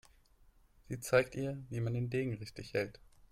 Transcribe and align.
Sie 0.89 0.99
zeigt 0.99 1.35
ihr, 1.35 1.63
wie 1.69 1.79
man 1.79 1.93
den 1.93 2.09
Degen 2.09 2.33
richtig 2.33 2.73
hält. 2.73 2.99